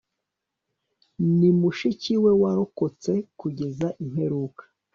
[1.37, 4.63] ni mushiki we, warokotse kugeza imperuka